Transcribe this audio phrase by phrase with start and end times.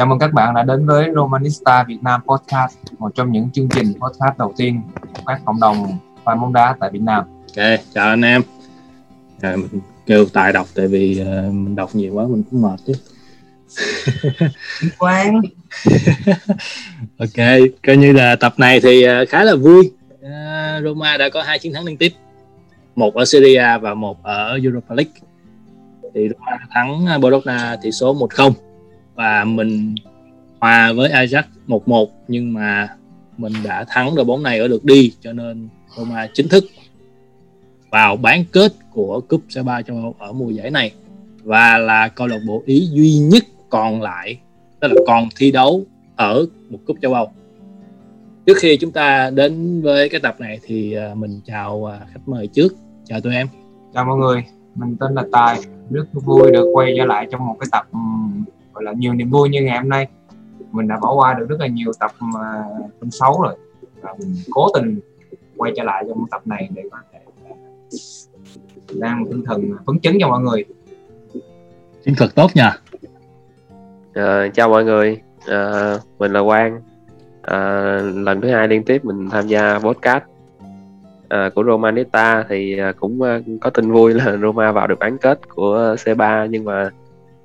[0.00, 3.68] Chào mừng các bạn đã đến với Romanista Việt Nam Podcast, một trong những chương
[3.68, 7.24] trình podcast đầu tiên của các cộng đồng fan bóng đá tại Việt Nam.
[7.56, 8.42] Ok, chào anh em.
[9.40, 12.80] À, mình kêu tài đọc tại vì uh, mình đọc nhiều quá mình cũng mệt
[12.86, 12.92] chứ.
[14.98, 15.40] Quang.
[17.18, 17.46] ok,
[17.86, 19.90] coi như là tập này thì uh, khá là vui.
[20.12, 22.12] Uh, Roma đã có hai chiến thắng liên tiếp,
[22.96, 25.14] một ở Serie A và một ở Europa League.
[26.14, 28.52] Thì Roma thắng Bologna tỷ số 1-0
[29.20, 29.94] và mình
[30.60, 32.88] hòa với Ajax 1-1 nhưng mà
[33.38, 36.64] mình đã thắng đội bóng này ở lượt đi cho nên Roma chính thức
[37.90, 40.92] vào bán kết của cúp C3 châu Âu ở mùa giải này
[41.42, 44.38] và là câu lạc bộ Ý duy nhất còn lại
[44.80, 45.84] tức là còn thi đấu
[46.16, 47.32] ở một cúp châu Âu.
[48.46, 52.20] Trước khi chúng ta đến với cái tập này thì à, mình chào à, khách
[52.26, 52.74] mời trước.
[53.04, 53.46] Chào tụi em.
[53.94, 55.60] Chào mọi người, mình tên là Tài.
[55.90, 57.86] Rất vui được quay trở lại trong một cái tập
[58.80, 60.06] gọi là nhiều niềm vui như ngày hôm nay.
[60.72, 62.64] Mình đã bỏ qua được rất là nhiều tập mà
[63.00, 63.56] tin xấu rồi.
[64.00, 65.00] Và mình cố tình
[65.56, 67.18] quay trở lại trong tập này để có thể
[68.98, 70.64] đang tinh thần phấn chấn cho mọi người.
[72.04, 72.76] Chiến thuật tốt nha.
[74.14, 75.20] À, chào mọi người.
[75.46, 76.80] À, mình là Quang.
[77.42, 77.58] À,
[78.14, 80.24] lần thứ hai liên tiếp mình tham gia podcast
[81.28, 83.20] à, của Romanista thì cũng
[83.60, 86.90] có tin vui là Roma vào được bán kết của C3 nhưng mà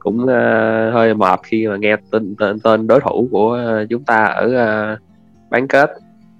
[0.05, 4.03] cũng uh, hơi mệt khi mà nghe tên tên, tên đối thủ của ờ, chúng
[4.03, 4.99] ta ở uh,
[5.49, 5.91] bán kết.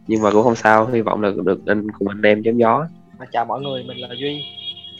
[0.08, 2.88] Nhưng mà cũng không sao hy vọng là được anh cùng anh em chém gió.
[3.32, 4.44] Chào mọi người mình là duy.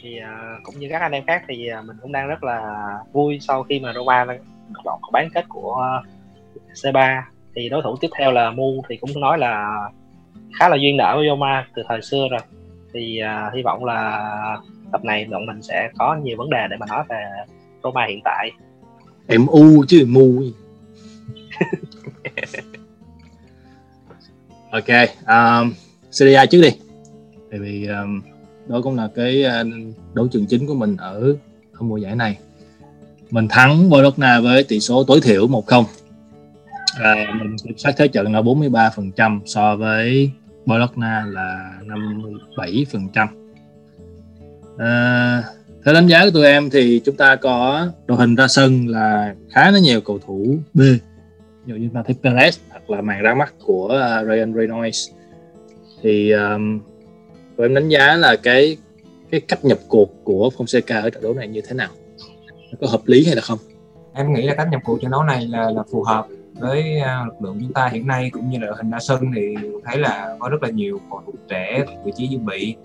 [0.02, 2.90] Thì uh, cũng như các anh em khác thì uh, mình cũng đang rất là
[3.12, 4.36] vui sau khi mà Roma được
[4.86, 7.22] lọt bán kết của uh, C3
[7.56, 9.80] thì đối thủ tiếp theo là Mu thì cũng nói là
[10.60, 12.42] khá là duyên nợ với Roma từ thời xưa rồi.
[12.94, 14.32] Thì uh, hy vọng là
[14.92, 17.26] tập này bọn mình sẽ có nhiều vấn đề để mà nói về
[17.86, 18.52] Roma hiện tại.
[19.28, 20.42] Em u chứ mu
[24.72, 24.90] ok
[25.28, 25.74] um,
[26.12, 26.70] Serie A trước đi.
[27.52, 28.22] Tại vì um,
[28.68, 29.68] đó cũng là cái uh,
[30.14, 31.36] đấu trường chính của mình ở,
[31.74, 32.38] ở mùa giải này.
[33.32, 35.84] Mình thắng Bologna với tỷ số tối thiểu 1-0
[37.00, 40.32] à, mình kiểm soát thế trận là 43% so với
[40.66, 43.28] Bologna là 57%
[44.78, 45.44] à,
[45.86, 49.36] theo đánh giá của tụi em thì chúng ta có đội hình ra sân là
[49.52, 50.58] khá là nhiều cầu thủ.
[50.74, 50.80] B.
[50.80, 51.00] Ví
[51.66, 55.10] dụ như Matthew Perez hoặc là màn ra mắt của uh, Ryan Reynolds.
[56.02, 56.80] Thì um,
[57.58, 58.78] tụi em đánh giá là cái
[59.32, 61.90] cái cách nhập cuộc của Fonseca ở trận đấu này như thế nào?
[62.82, 63.60] Có hợp lý hay là không?
[64.14, 67.28] Em nghĩ là cách nhập cuộc trận đấu này là là phù hợp với uh,
[67.28, 69.98] lực lượng chúng ta hiện nay cũng như là đội hình ra sân thì thấy
[69.98, 72.76] là có rất là nhiều cầu thủ trẻ vị trí dự bị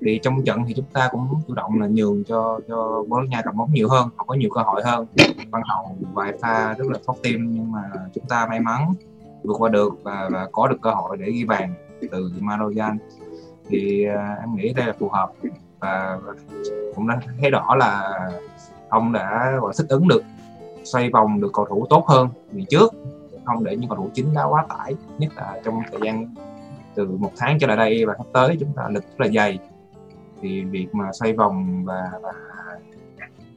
[0.00, 3.56] thì trong trận thì chúng ta cũng chủ động là nhường cho cho Bologna cầm
[3.56, 5.06] bóng nhiều hơn họ có nhiều cơ hội hơn.
[5.50, 7.82] Ban đầu vài pha rất là thoát tim nhưng mà
[8.14, 8.94] chúng ta may mắn
[9.42, 11.74] vượt qua được và, và có được cơ hội để ghi bàn
[12.10, 12.96] từ Marojan
[13.68, 15.32] thì uh, em nghĩ đây là phù hợp.
[15.80, 16.18] Và
[16.96, 18.18] cũng đã thấy rõ là
[18.88, 20.22] ông đã gọi thích ứng được
[20.84, 22.94] xoay vòng được cầu thủ tốt hơn ngày trước.
[23.44, 26.34] Không để những cầu thủ chính đã quá tải nhất là trong thời gian
[26.94, 29.58] từ một tháng trở lại đây và sắp tới chúng ta lực rất là dày
[30.42, 32.32] thì việc mà xoay vòng và, và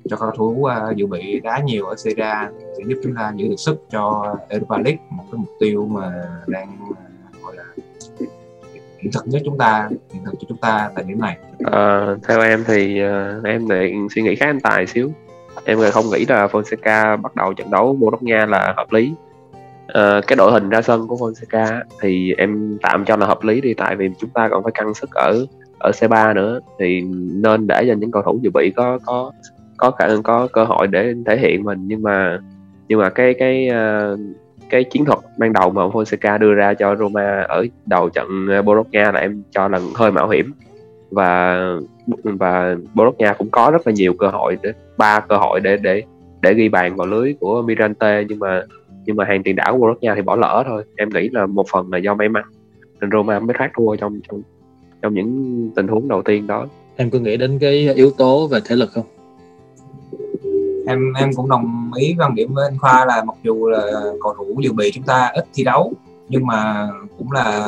[0.10, 3.16] cho cầu thủ uh, ờ, dự bị đá nhiều ở Serie A sẽ giúp chúng
[3.16, 6.12] ta giữ được sức cho Europa League một cái mục tiêu mà
[6.48, 6.98] đang uh,
[7.44, 7.64] gọi là
[9.00, 11.38] hiện thực nhất chúng ta hiện thực cho chúng ta tại điểm này.
[11.72, 15.12] À, theo em thì uh, em lại suy nghĩ khá anh tài xíu.
[15.66, 19.14] Em không nghĩ là Fonseca bắt đầu trận đấu Bologna là hợp lý.
[19.84, 23.62] Uh, cái đội hình ra sân của Fonseca thì em tạm cho là hợp lý
[23.62, 25.46] đi tại vì chúng ta còn phải căng sức ở
[25.84, 27.02] ở C3 nữa, thì
[27.34, 29.32] nên để cho những cầu thủ dự bị có có
[29.78, 31.80] có khả năng có cơ hội để thể hiện mình.
[31.88, 32.40] Nhưng mà
[32.88, 34.18] nhưng mà cái cái ờ,
[34.70, 39.12] cái chiến thuật ban đầu mà Fonseca đưa ra cho Roma ở đầu trận Bologna
[39.12, 40.54] là em cho là hơi mạo hiểm.
[41.12, 41.60] Và
[42.24, 46.04] và Bologna cũng có rất là nhiều cơ hội để, ba cơ hội để để
[46.42, 48.24] để ghi bàn vào lưới của Mirante.
[48.24, 48.64] Nhưng mà
[49.06, 50.84] nhưng mà hàng tiền đảo của Bologna thì bỏ lỡ thôi.
[50.98, 52.44] Em nghĩ là một phần là do may mắn.
[53.02, 54.42] Nên Roma mới thoát thua trong trong
[55.02, 56.66] trong những tình huống đầu tiên đó.
[56.96, 59.06] Em có nghĩ đến cái yếu tố về thể lực không?
[60.88, 63.82] Em em cũng đồng ý quan điểm với anh Khoa là mặc dù là
[64.24, 65.94] cầu thủ dự bị chúng ta ít thi đấu
[66.30, 67.68] nhưng mà cũng là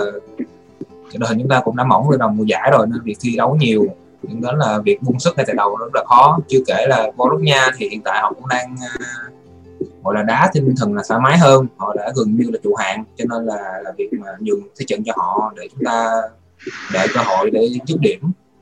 [1.18, 3.36] đội hình chúng ta cũng đã mỏng từ đầu mùa giải rồi nên việc thi
[3.38, 3.86] đấu nhiều.
[4.24, 6.40] Dẫn đến là việc buông sức ngay từ đầu rất là khó.
[6.48, 8.76] Chưa kể là Bologna thì hiện tại họ cũng đang
[10.04, 11.68] gọi là đá tinh thần là thoải mái hơn.
[11.78, 14.86] Họ đã gần như là trụ hạng cho nên là là việc mà nhường thế
[14.88, 16.22] trận cho họ để chúng ta
[16.94, 18.20] để cơ hội để dứt điểm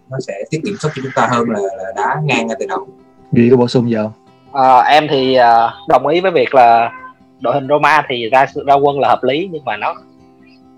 [0.10, 2.66] nó sẽ tiết kiệm sức cho chúng ta hơn là, là đá ngang ngay từ
[2.70, 2.88] đầu.
[3.32, 4.12] Duy có bổ sung gì không?
[4.54, 6.92] À, em thì uh, đồng ý với việc là
[7.40, 9.96] đội hình Roma thì ra ra quân là hợp lý nhưng mà nó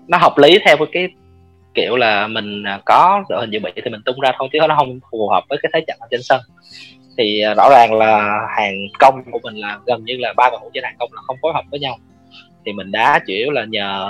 [0.08, 1.08] nó hợp lý theo cái
[1.74, 4.74] kiểu là mình có đội hình dự bị thì mình tung ra thôi chứ nó
[4.78, 6.40] không phù hợp với cái thế trận ở trên sân.
[7.18, 10.58] Thì à, rõ ràng là hàng công của mình là gần như là ba cầu
[10.62, 11.96] thủ trên hàng công là không phối hợp với nhau
[12.66, 14.06] thì mình đá chủ yếu là nhờ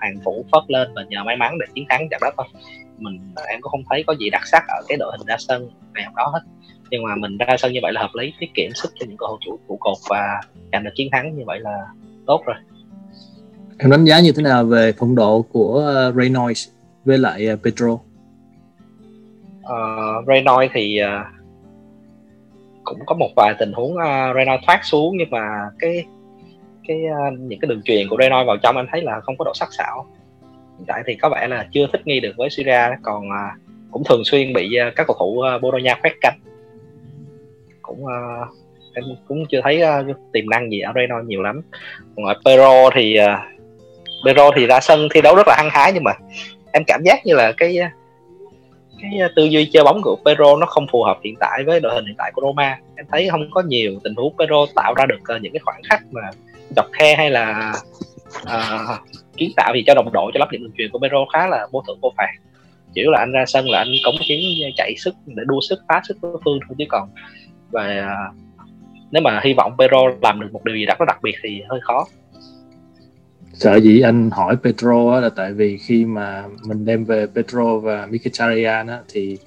[0.00, 2.46] hàng thủ phất lên và nhờ may mắn để chiến thắng trận đó thôi.
[2.98, 5.70] Mình em cũng không thấy có gì đặc sắc ở cái đội hình ra sân
[5.94, 6.40] ngày hôm đó hết.
[6.90, 9.16] Nhưng mà mình ra sân như vậy là hợp lý tiết kiệm sức cho những
[9.16, 10.40] cầu thủ chủ trụ cột và
[10.72, 11.86] giành được chiến thắng như vậy là
[12.26, 12.56] tốt rồi.
[13.78, 16.68] Em đánh giá như thế nào về phong độ của uh, Reynolds
[17.04, 17.92] với lại uh, Pedro?
[17.92, 18.00] Uh,
[20.26, 21.06] Reynolds thì uh,
[22.84, 26.04] cũng có một vài tình huống uh, Reynolds thoát xuống nhưng mà cái
[26.88, 29.44] cái ờ, những cái đường truyền của Reynolds vào trong anh thấy là không có
[29.44, 30.06] độ sắc sảo.
[30.78, 33.44] Hiện tại thì có vẻ là chưa thích nghi được với Syria, còn ờ,
[33.90, 36.38] cũng thường xuyên bị ờ, các cầu thủ Bologna Bồ Đào Nha cánh.
[37.82, 38.04] Cũng
[38.94, 39.82] em cũng chưa thấy
[40.32, 41.62] tiềm năng gì ở Reynolds nhiều lắm.
[42.16, 43.18] Còn ở Pero thì
[44.26, 46.12] Pero thì ra sân thi đấu rất là hăng hái nhưng mà
[46.72, 47.78] em cảm giác như là cái
[49.02, 51.94] cái tư duy chơi bóng của Pero nó không phù hợp hiện tại với đội
[51.94, 52.78] hình hiện tại của Roma.
[52.96, 56.02] Em thấy không có nhiều tình huống Pero tạo ra được những cái khoảng khắc
[56.10, 56.30] mà
[56.76, 57.74] dọc khe hay là
[58.42, 61.46] uh, kiến tạo thì cho đồng đội cho lắp điện đường truyền của Pero khá
[61.46, 62.32] là vô thưởng vô phạt.
[62.94, 64.40] Chỉ là anh ra sân là anh cống hiến
[64.76, 67.08] chạy sức để đua sức phá sức đối phương thôi chứ còn
[67.70, 68.36] và uh,
[69.10, 71.80] nếu mà hy vọng Pedro làm được một điều gì đó đặc biệt thì hơi
[71.82, 72.06] khó.
[73.52, 78.06] Sợ gì anh hỏi Pedro là tại vì khi mà mình đem về Pedro và
[78.06, 79.38] Mkhitaryan á, thì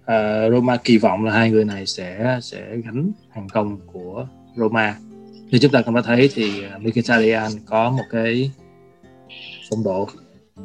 [0.00, 4.26] uh, Roma kỳ vọng là hai người này sẽ sẽ gánh hàng công của
[4.56, 4.94] Roma
[5.50, 8.50] như chúng ta cũng đã thấy thì à, Mkhitaryan có một cái
[9.70, 10.08] phong độ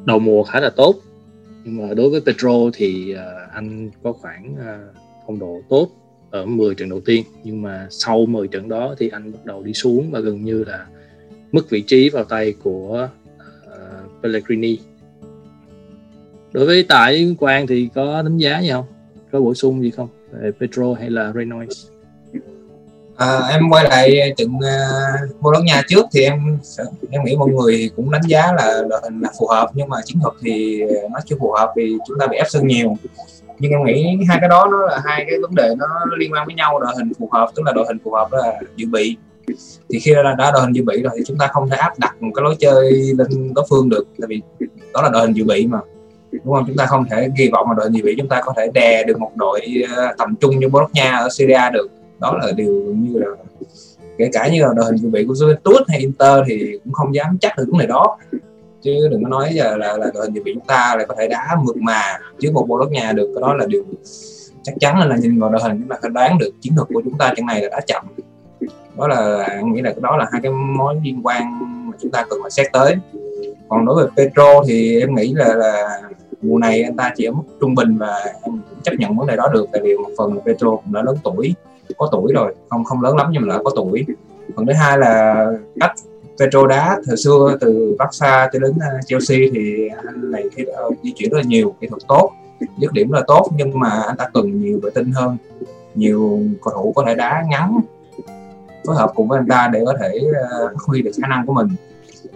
[0.06, 0.96] đầu mùa khá là tốt.
[1.64, 4.96] Nhưng mà đối với Pedro thì uh, anh có khoảng uh,
[5.28, 5.90] phong độ tốt
[6.32, 7.24] ở 10 trận đầu tiên.
[7.44, 10.64] Nhưng mà sau 10 trận đó thì anh bắt đầu đi xuống và gần như
[10.64, 10.86] là
[11.52, 13.10] mất vị trí vào tay của
[13.68, 14.80] uh, Pellegrini.
[16.52, 18.86] Đối với tại Quang thì có đánh giá gì không?
[19.32, 20.08] Có bổ sung gì không?
[20.32, 21.88] Về Pedro hay là Reynolds?
[23.22, 26.58] À, em quay lại ờ, trận uh, Bồ Đào Nha trước thì em
[27.10, 29.98] em nghĩ mọi người cũng đánh giá là đội hình là phù hợp nhưng mà
[30.06, 32.98] chiến thuật thì ờ, nó chưa phù hợp vì chúng ta bị ép sân nhiều.
[33.60, 35.86] Nhưng em nghĩ hai cái đó nó là hai cái vấn đề nó
[36.18, 38.60] liên quan với nhau đội hình phù hợp tức là đội hình phù hợp là
[38.76, 39.18] dự bị.
[39.90, 42.00] Thì khi đã, đã đội hình dự bị rồi thì chúng ta không thể áp
[42.00, 44.42] đặt một cái lối chơi lên đối phương được tại vì
[44.94, 45.80] đó là đội hình dự bị mà.
[46.32, 46.64] Đúng không?
[46.68, 48.68] Chúng ta không thể kỳ vọng mà đội hình dự bị chúng ta có thể
[48.74, 49.62] đè được một đội
[50.18, 51.88] tầm trung như Bologna ở Syria được
[52.22, 53.28] đó là điều như là
[54.18, 57.16] kể cả như là đội hình dự bị của Juventus hay Inter thì cũng không
[57.16, 58.18] dám chắc được vấn đề đó.
[58.82, 61.16] Chứ đừng có nói giờ là là đội hình dự bị chúng ta lại có
[61.18, 62.02] thể đá mượt mà
[62.40, 63.32] chứ một bowl đất nhà được.
[63.36, 63.84] Cái đó là điều
[64.64, 67.02] chắc chắn là nhìn vào đội hình chúng ta có đoán được chiến thuật của
[67.06, 68.06] chúng ta trận này là đã chậm.
[68.98, 71.60] Đó là nghĩ là cái đó là hai cái mối liên quan
[71.90, 72.96] mà chúng ta cần phải xét tới.
[73.70, 76.02] Còn đối với Petro thì em nghĩ là, là
[76.42, 79.36] mùa này anh ta chỉ ở mức trung bình và em chấp nhận vấn đề
[79.36, 79.66] đó được.
[79.72, 81.56] Tại vì một phần là Petro cũng đã lớn tuổi
[81.98, 84.06] có tuổi rồi, không không lớn lắm nhưng mà đã có tuổi.
[84.56, 85.46] Phần thứ hai là
[85.80, 85.92] cách
[86.40, 87.00] Petro đá.
[87.06, 91.30] Thời xưa từ Barca cho đến à, Chelsea thì anh này khi ờ, di chuyển
[91.30, 92.32] rất là nhiều, kỹ thuật tốt,
[92.78, 95.38] dứt điểm là tốt nhưng mà anh ta cần nhiều vệ tinh hơn,
[95.96, 97.80] nhiều cầu thủ có thể đá ngắn,
[98.86, 101.46] phối hợp cùng với anh ta để có thể à, phát huy được khả năng
[101.46, 101.68] của mình.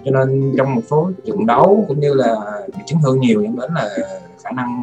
[0.06, 2.36] Cho nên trong một số trận đấu cũng như là
[2.68, 3.90] bị chấn thương nhiều dẫn đến là
[4.44, 4.82] khả năng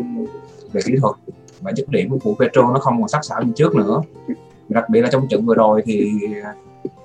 [0.73, 1.15] về kỹ thuật
[1.61, 4.03] và dứt điểm của Petro nó không còn sắc sảo như trước nữa
[4.73, 6.13] đặc biệt là trong trận vừa rồi thì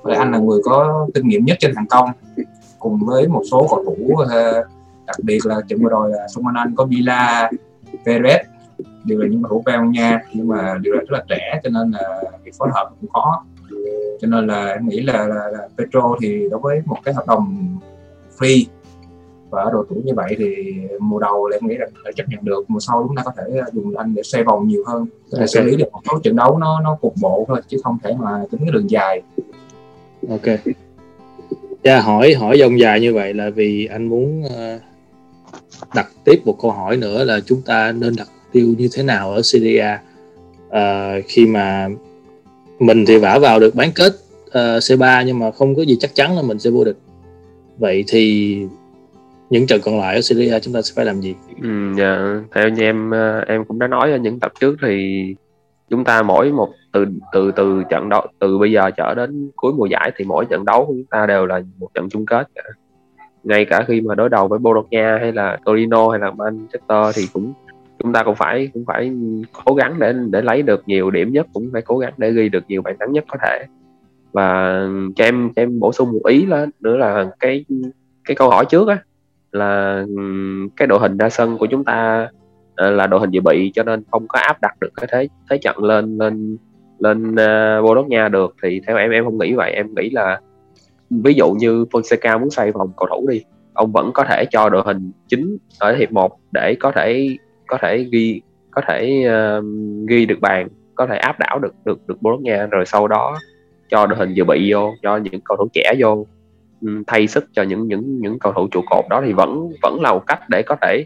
[0.04, 2.10] ờ, anh là người có kinh nghiệm nhất trên hàng công
[2.80, 4.64] cùng với một số cầu thủ ờ,
[5.06, 7.52] đặc biệt là trận vừa rồi là xung anh có Villa
[8.06, 8.40] Perez
[9.04, 11.70] đều là những cầu thủ Bèo nha nhưng mà đều là rất là trẻ cho
[11.70, 13.46] nên là việc phối hợp cũng khó.
[14.22, 17.28] Cho nên là em nghĩ là, là, là Petro thì đối với một cái hợp
[17.28, 17.78] đồng
[18.38, 18.66] free
[19.50, 20.56] và ở độ tuổi như vậy thì
[21.00, 22.66] mùa đầu là em nghĩ là phải chấp nhận được.
[22.68, 25.48] Mùa sau chúng ta có thể dùng anh để xoay vòng nhiều hơn thể okay.
[25.48, 28.14] xử lý được một số trận đấu nó nó cục bộ thôi chứ không thể
[28.20, 29.22] mà tính cái đường dài.
[30.30, 30.46] Ok.
[31.84, 34.82] Yeah, hỏi hỏi dòng dài như vậy là vì anh muốn uh,
[35.96, 39.32] đặt tiếp một câu hỏi nữa là chúng ta nên đặt tiêu như thế nào
[39.32, 39.98] ở Syria
[40.68, 41.90] uh, khi mà
[42.80, 44.14] mình thì vả vào được bán kết
[44.48, 46.98] uh, C3 nhưng mà không có gì chắc chắn là mình sẽ vô địch.
[47.78, 48.58] Vậy thì
[49.50, 51.36] những trận còn lại ở Syria chúng ta sẽ phải làm gì?
[51.62, 52.42] Ừ, dạ.
[52.56, 55.26] theo như em ờ, em cũng đã nói ở những tập trước thì
[55.90, 59.74] chúng ta mỗi một từ từ từ trận đấu từ bây giờ trở đến cuối
[59.74, 62.48] mùa giải thì mỗi trận đấu của chúng ta đều là một trận chung kết
[62.56, 62.62] cả.
[63.44, 67.28] ngay cả khi mà đối đầu với Bologna hay là Torino hay là Manchester thì
[67.34, 67.54] cũng
[68.00, 69.12] chúng ta cũng phải cũng phải
[69.66, 72.50] cố gắng để để lấy được nhiều điểm nhất cũng phải cố gắng để ghi
[72.50, 73.66] được nhiều bàn thắng nhất có thể
[74.32, 74.80] và
[75.16, 77.66] cho em cho em bổ sung một ý là nữa là cái
[78.26, 78.98] cái câu hỏi trước á
[79.52, 80.04] là
[80.78, 82.28] cái đội hình ra sân của chúng ta
[82.76, 85.28] ờ, là đội hình dự bị cho nên không có áp đặt được cái thế
[85.50, 86.58] thế trận lên lên
[87.00, 88.56] lên uh, Bologna được.
[88.64, 89.72] Thì theo em em không nghĩ vậy.
[89.72, 90.42] Em nghĩ là
[91.10, 94.70] ví dụ như Fonseca muốn xoay vòng cầu thủ đi ông vẫn có thể cho
[94.70, 97.38] đội hình chính ở hiệp 1 để có thể
[97.68, 99.66] có thể ghi có thể uh,
[100.08, 102.66] ghi được bàn có thể áp đảo được được được Bologna.
[102.66, 103.38] Rồi sau đó
[103.90, 106.26] cho đội hình dự bị vô cho những cầu thủ trẻ vô.
[106.82, 110.02] Ừ, thay sức cho những những những cầu thủ trụ cột đó thì vẫn vẫn
[110.02, 111.06] là một cách để có thể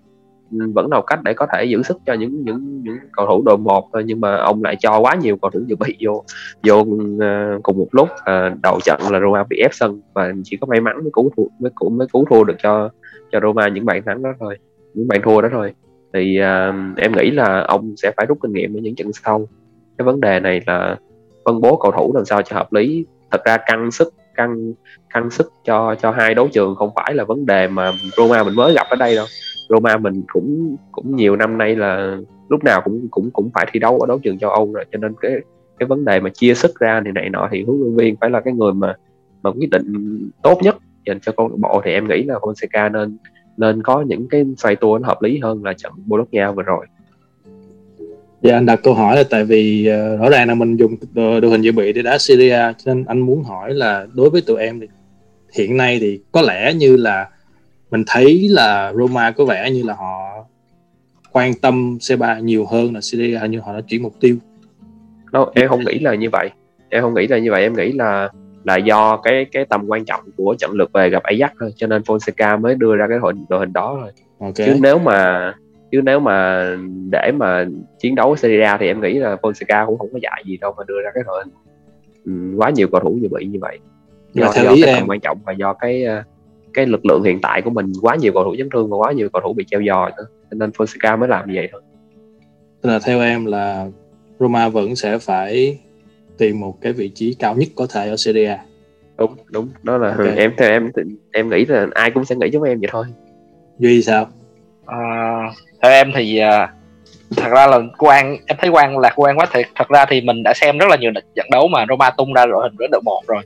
[0.52, 3.26] ừ, vẫn là một cách để có thể giữ sức cho những những những cầu
[3.28, 4.04] thủ đội một thôi.
[4.06, 6.24] Nhưng mà ông lại cho quá nhiều cầu thủ dự bị vô
[6.68, 6.86] vô
[7.20, 8.10] ừ, cùng một lúc.
[8.26, 11.32] À, đầu trận là Roma bị ép sân và chỉ có may mắn mới cứu
[11.38, 12.90] thua mới cứu mới cứu thua được cho
[13.32, 14.58] cho Roma những bàn thắng đó thôi
[14.94, 15.74] những bàn thua đó thôi.
[16.14, 19.48] Thì à, em nghĩ là ông sẽ phải rút kinh nghiệm ở những trận sau.
[19.98, 20.98] Cái vấn đề này là
[21.46, 23.06] phân bố cầu thủ làm sao cho hợp lý.
[23.32, 24.74] Thật ra căng sức căng
[25.14, 28.56] căng sức cho cho hai đấu trường, không phải là vấn đề mà Roma mình
[28.56, 29.26] mới gặp ở đây đâu
[29.70, 32.18] Roma mình cũng cũng nhiều năm nay là
[32.50, 34.98] lúc nào cũng cũng cũng phải thi đấu ở đấu trường châu Âu rồi, cho
[34.98, 35.32] nên cái
[35.80, 38.30] cái vấn đề mà chia sức ra thì này nọ thì huấn luyện viên phải
[38.30, 38.96] là cái người mà
[39.44, 39.94] mà quyết định
[40.44, 43.18] tốt nhất dành cho câu lạc bộ thì em nghĩ là Fonseca nên
[43.58, 46.86] nên có những cái xoay tua nó hợp lý hơn là trận Bologna vừa rồi.
[48.42, 51.50] Dạ anh đặt câu hỏi là tại vì uh, rõ ràng là mình dùng đội
[51.50, 54.62] hình dự bị để đá Syria cho nên anh muốn hỏi là đối với tụi
[54.62, 54.88] em thì
[55.54, 57.30] hiện nay thì có lẽ như là
[57.92, 60.46] mình thấy là Roma có vẻ như là họ
[61.32, 64.36] quan tâm C3 nhiều hơn là Syria như họ đã chuyển mục tiêu.
[65.32, 66.50] Đâu, em không nghĩ là như vậy.
[66.90, 68.30] Em không nghĩ là như vậy, em nghĩ là
[68.64, 71.88] là do cái cái tầm quan trọng của trận lượt về gặp Ajax thôi, cho
[71.88, 74.12] nên Fonseca mới đưa ra cái đội, đội hình đó thôi.
[74.40, 74.68] Okay.
[74.68, 75.54] Chứ nếu mà
[75.92, 76.66] chứ nếu mà
[77.10, 77.66] để mà
[78.00, 80.74] chiến đấu Serie A thì em nghĩ là Fonseca cũng không có dạy gì đâu
[80.78, 81.54] mà đưa ra cái đội hình
[82.26, 83.80] ừ, quá nhiều cầu thủ như vậy như vậy.
[84.34, 86.24] Do, theo do ý cái tầm quan trọng và do cái ờ,
[86.74, 89.12] cái lực lượng hiện tại của mình quá nhiều cầu thủ chấn thương và quá
[89.12, 91.82] nhiều cầu thủ bị treo giò nữa cho nên Fonseca mới làm như vậy thôi.
[92.82, 93.88] Tức là theo em là
[94.40, 95.80] Roma vẫn sẽ phải
[96.38, 98.60] tìm một cái vị trí cao nhất có thể ở Serie A.
[99.18, 100.36] Đúng đúng đó là okay.
[100.36, 100.92] em theo em
[101.32, 103.06] em nghĩ là ai cũng sẽ nghĩ giống em vậy thôi.
[103.80, 104.28] Duy sao
[104.92, 105.00] à,
[105.82, 106.74] theo em thì à,
[107.38, 109.66] thật ra là quan em thấy quan lạc quan quá thiệt.
[109.76, 112.46] Thật ra thì mình đã xem rất là nhiều trận đấu mà Roma tung ra
[112.46, 113.44] đội hình rất đội một rồi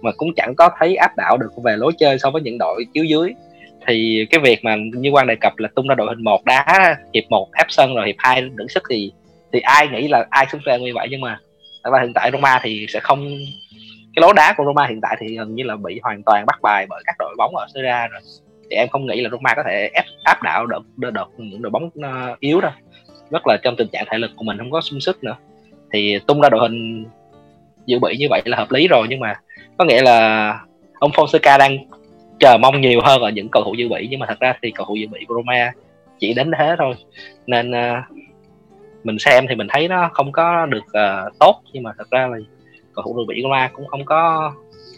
[0.00, 2.84] mà cũng chẳng có thấy áp đảo được về lối chơi so với những đội
[2.94, 3.34] chiếu dưới.
[3.86, 6.96] Thì cái việc mà như quan đề cập là tung ra đội hình một đá
[7.14, 9.12] hiệp một ép sân rồi hiệp hai đứng sức thì
[9.52, 11.08] thì ai nghĩ là ai xứng ra như vậy?
[11.10, 11.38] Nhưng mà
[11.84, 13.38] thật ra hiện tại Roma thì sẽ không
[14.14, 16.62] cái lối đá của Roma hiện tại thì gần như là bị hoàn toàn bắt
[16.62, 18.20] bài bởi các đội bóng ở Serie rồi
[18.72, 21.70] thì em không nghĩ là Roma có thể ép áp đảo được được những đội
[21.70, 22.70] bóng ờ, yếu đâu.
[23.30, 25.36] Rất là trong tình trạng thể lực của mình không có sung sức nữa.
[25.92, 27.04] Thì tung ra đội hình
[27.86, 29.34] dự bị như vậy là hợp lý rồi nhưng mà
[29.78, 30.58] có nghĩa là
[30.98, 31.78] ông Fonseca đang
[32.38, 34.08] chờ mong nhiều hơn ở những cầu thủ dự bị.
[34.10, 35.72] Nhưng mà thật ra thì cầu thủ dự bị của Roma
[36.18, 36.94] chỉ đến thế thôi.
[37.46, 38.16] Nên uh,
[39.04, 41.60] mình xem thì mình thấy nó không có được uh, tốt.
[41.72, 42.38] Nhưng mà thật ra là
[42.94, 44.52] cầu thủ dự bị của Roma cũng không có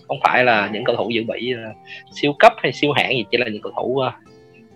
[0.09, 1.77] không phải là những cầu thủ dự bị uh,
[2.13, 4.13] siêu cấp hay siêu hạng gì chỉ là những cầu thủ uh,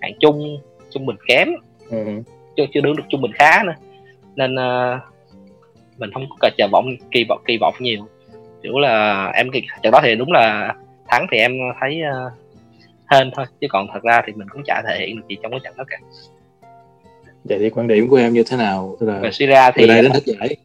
[0.00, 1.48] hạng trung trung bình kém.
[1.90, 2.04] Ừ.
[2.56, 3.74] chưa chưa đứng được trung bình khá nữa.
[4.36, 5.00] Nên uh,
[5.98, 8.08] mình không có chờ vọng kỳ vọng kỳ vọng nhiều.
[8.62, 9.50] Kiểu là em
[9.82, 10.74] trận đó thì đúng là
[11.08, 12.32] thắng thì em thấy uh,
[13.10, 13.46] hên thôi.
[13.60, 15.74] Chứ còn thật ra thì mình cũng chả thể hiện được gì trong cái trận
[15.76, 15.98] đó cả.
[17.44, 18.96] Vậy thì quan điểm của em như thế nào?
[19.00, 20.56] Là về Syria thì đây đến hết giải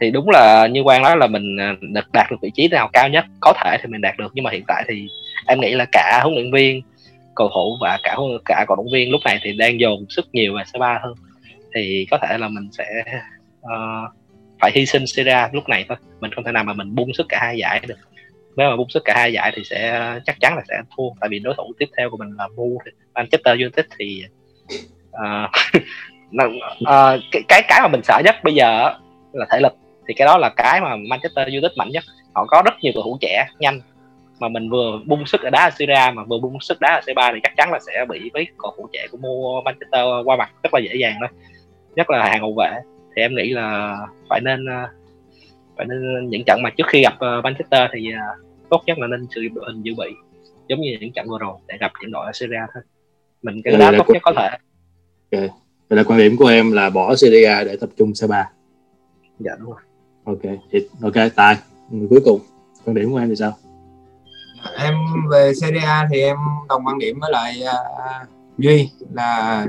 [0.00, 2.90] thì đúng là như quan nói là mình à, đạt, đạt được vị trí nào
[2.92, 5.08] cao nhất có thể thì mình đạt được nhưng mà hiện tại thì
[5.46, 6.82] em nghĩ là cả huấn luyện viên
[7.36, 10.56] cầu thủ và cả cả cổ động viên lúc này thì đang dồn sức nhiều
[10.56, 11.14] về C3 hơn.
[11.74, 12.86] Thì có thể là mình sẽ
[13.60, 14.12] uh,
[14.60, 15.96] phải hy sinh Syria lúc này thôi.
[16.20, 17.98] Mình không thể nào mà mình bung sức cả hai giải được.
[18.56, 21.28] Nếu mà bung sức cả hai giải thì sẽ chắc chắn là sẽ thua tại
[21.28, 22.78] vì đối thủ tiếp theo của mình là Mu
[23.14, 24.24] Manchester United thì
[25.10, 25.50] uh,
[26.82, 28.92] uh, cái, cái cái mà mình sợ nhất bây giờ
[29.32, 29.72] là thể lực
[30.08, 32.04] thì cái đó là cái mà Manchester United mạnh nhất.
[32.34, 33.80] Họ có rất nhiều cầu thủ trẻ nhanh.
[34.38, 37.00] Mà mình vừa bung sức ở đá ở Syria mà vừa bung sức đá ở
[37.06, 40.36] C3 thì chắc chắn là sẽ bị với cầu thủ trẻ của mua Manchester qua
[40.36, 41.28] mặt rất là dễ dàng thôi
[41.96, 42.70] nhất là hàng hậu vệ.
[43.16, 43.96] Thì em nghĩ là
[44.28, 44.88] phải nên ờ,
[45.76, 49.06] phải nên những trận mà trước khi gặp ờ, Manchester thì ờ, tốt nhất là
[49.06, 50.14] nên đội hình dự bị
[50.68, 52.82] giống như những trận vừa rồi để gặp những đội ở Syria thôi.
[53.42, 54.48] Mình cái đá tốt nhất có thể.
[55.32, 55.48] Okay.
[55.88, 58.44] Vậy là quan điểm của em là bỏ Syria để tập trung C3
[59.38, 59.80] dạ đúng rồi
[60.26, 60.42] ok
[60.72, 61.56] thì ok tài.
[61.90, 62.40] Người cuối cùng
[62.84, 63.52] quan điểm của em thì sao?
[64.78, 64.94] Em
[65.30, 66.36] về Serie A thì em
[66.68, 68.28] đồng quan điểm với lại uh,
[68.58, 69.66] duy là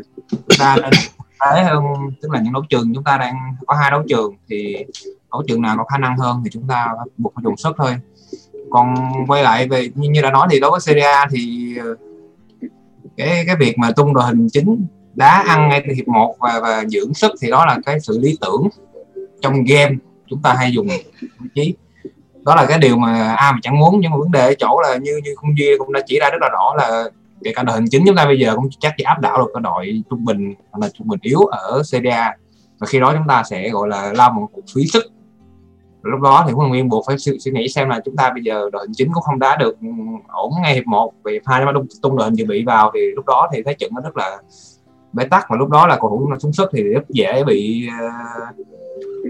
[0.60, 0.92] ta nên
[1.40, 1.84] tế hơn
[2.22, 3.36] tức là những đấu trường chúng ta đang
[3.68, 4.76] có hai đấu trường thì
[5.32, 6.88] đấu trường nào có khả năng hơn thì chúng ta
[7.18, 7.96] buộc phải dùng sức thôi.
[8.70, 8.96] Còn
[9.28, 11.96] quay lại về như, như đã nói thì đối với Serie A thì ờ,
[13.18, 16.60] cái cái việc mà tung đội hình chính đá ăn ngay từ hiệp 1 và
[16.62, 18.68] và dưỡng sức thì đó là cái sự lý tưởng
[19.42, 19.96] trong game
[20.30, 21.76] chúng ta hay dùng chí trí.
[22.46, 24.82] Đó là cái điều mà ai mà chẳng muốn nhưng mà vấn đề ở chỗ
[24.82, 27.10] là như như không duy cũng đã chỉ ra rất là rõ là
[27.44, 29.52] kể cả đội hình chính chúng ta bây giờ cũng chắc chỉ áp đảo được
[29.54, 32.36] cái đội trung bình hoặc là trung bình yếu ở CDA
[32.80, 35.04] và khi đó chúng ta sẽ gọi là lao một cuộc phí sức.
[36.02, 38.32] Lúc đó thì huấn luyện viên buộc phải suy, suy nghĩ xem là chúng ta
[38.34, 39.88] bây giờ đội hình chính cũng không đá được ừ,
[40.28, 43.26] ổn ngay hiệp một vì hai nó tung đội hình dự bị vào thì lúc
[43.26, 44.38] đó thì thấy trận nó rất là
[45.14, 45.46] bế tắc.
[45.50, 48.56] Và lúc đó là cầu thủ nó xuống sức thì rất dễ bị uh,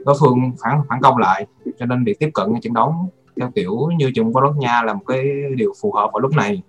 [0.06, 1.46] đối phương phản phản công lại,
[1.80, 2.96] cho nên việc tiếp cận trận đấu
[3.40, 5.26] theo kiểu như trận Bologna là một cái
[5.56, 6.64] điều phù hợp vào lúc này.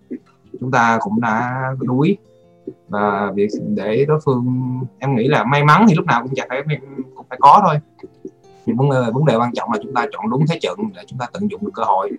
[0.60, 2.16] Chúng ta cũng đã đuối
[2.88, 4.44] và việc để đối phương,
[4.98, 6.62] em nghĩ là may mắn thì lúc nào cũng chẳng phải,
[7.14, 7.80] cũng phải có thôi.
[8.66, 11.02] Nhưng vấn đề vấn đề quan trọng là chúng ta chọn đúng thế trận để
[11.06, 12.10] chúng ta tận dụng được cơ hội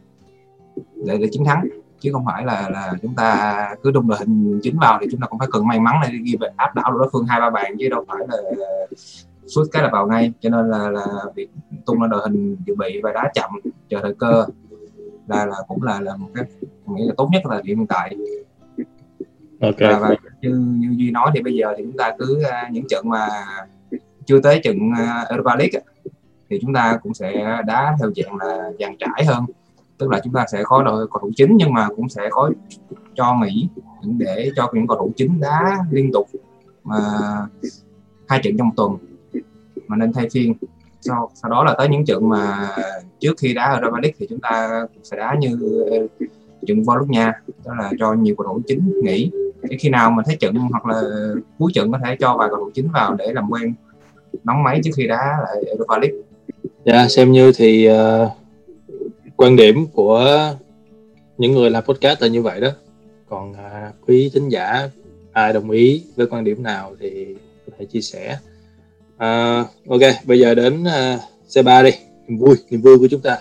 [1.06, 1.68] để để chiến thắng.
[2.00, 5.22] Chứ không phải là là chúng ta cứ đung đội hình chính vào thì chúng
[5.22, 7.50] ta cũng phải cần may mắn để ghi về áp đảo đối phương hai, ba
[7.50, 8.38] bàn chứ đâu phải là
[9.56, 11.50] suốt cái là vào ngay cho nên là là việc
[11.86, 13.50] tung ra đội hình dự bị và đá chậm
[13.90, 14.46] chờ thời cơ
[15.28, 16.46] là là cũng là là một cái
[16.86, 18.16] nghĩ là tốt nhất là hiện tại.
[19.62, 19.80] Ok.
[19.80, 22.88] Và, và như như duy nói thì bây giờ thì chúng ta cứ uh, những
[22.90, 23.28] trận mà
[24.26, 25.82] chưa tới trận uh, Europa League
[26.50, 29.46] thì chúng ta cũng sẽ đá theo dạng là dàn trải hơn.
[29.98, 32.52] Tức là chúng ta sẽ có đội cầu thủ chính nhưng mà cũng sẽ có
[33.16, 33.68] cho nghỉ
[34.18, 36.28] để cho những cầu thủ chính đá liên tục
[36.84, 37.00] mà
[38.28, 38.98] hai trận trong tuần
[39.90, 40.54] mà nên thay phiên
[41.02, 42.70] sau sau đó là tới những trận mà
[43.20, 45.58] trước khi đá ở Europa League thì chúng ta sẽ đá như
[46.06, 46.12] uh,
[46.68, 47.34] trận Bologna
[47.66, 49.32] đó là cho nhiều cầu thủ chính nghỉ
[49.62, 51.02] để khi nào mà thấy trận hoặc là
[51.60, 53.74] cuối trận có thể cho vài cầu thủ chính vào để làm quen
[54.44, 56.18] nóng máy trước khi đá lại Europa League.
[56.86, 57.96] Dạ yeah, xem như thì uh,
[59.36, 60.50] quan điểm của
[61.38, 62.70] những người làm podcast là như vậy đó.
[63.30, 64.90] Còn uh, quý thính giả
[65.32, 67.36] ai đồng ý với quan điểm nào thì
[67.66, 68.38] có thể chia sẻ
[69.20, 71.92] à, ok, bây giờ đến uh, C3 đi.
[72.28, 73.38] Niềm vui, niềm vui của chúng ta.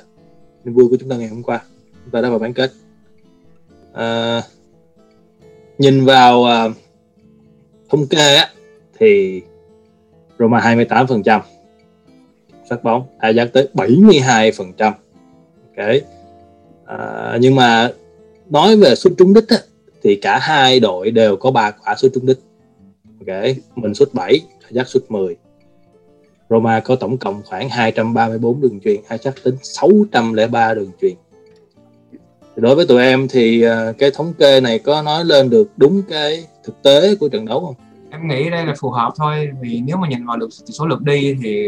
[0.65, 1.61] Niềm vui của chúng ta ngày hôm qua.
[2.05, 2.71] Chúng ta đã vào bán kết.
[3.93, 4.43] à,
[5.79, 6.77] nhìn vào uh,
[7.89, 8.49] thống kê á
[8.99, 9.43] thì
[10.39, 11.41] Roma 28%
[12.71, 14.93] phát bóng Ajax tới 72%
[15.77, 15.87] ok
[16.87, 17.91] à, nhưng mà
[18.51, 19.57] nói về sút trúng đích á,
[20.03, 22.39] thì cả hai đội đều có ba quả sút trúng đích
[23.21, 23.45] ok
[23.77, 25.37] mình sút 7 Ajax sút 10
[26.51, 31.15] Roma có tổng cộng khoảng 234 đường truyền Ajax tính 603 đường truyền
[32.61, 36.03] đối với tụi em thì ờ, cái thống kê này có nói lên được đúng
[36.09, 37.75] cái thực tế của trận đấu không?
[38.11, 41.03] Em nghĩ đây là phù hợp thôi, vì nếu mà nhìn vào được số lượt
[41.03, 41.67] đi thì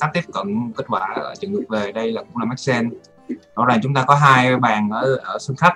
[0.00, 2.90] cách tiếp cận kết quả ở trận lượt về, đây là cũng là Maxen
[3.56, 5.74] rõ ràng chúng ta có hai bàn ở ở sân khách.